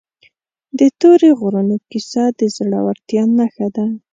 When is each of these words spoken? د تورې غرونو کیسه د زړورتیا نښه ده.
د 0.79 0.81
تورې 0.99 1.29
غرونو 1.39 1.75
کیسه 1.89 2.23
د 2.39 2.39
زړورتیا 2.55 3.23
نښه 3.37 3.67
ده. 3.75 3.85